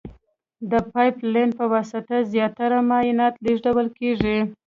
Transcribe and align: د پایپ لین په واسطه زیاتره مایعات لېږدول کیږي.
د 0.71 0.73
پایپ 0.93 1.15
لین 1.33 1.49
په 1.59 1.65
واسطه 1.73 2.15
زیاتره 2.33 2.79
مایعات 2.89 3.35
لېږدول 3.45 3.87
کیږي. 3.99 4.37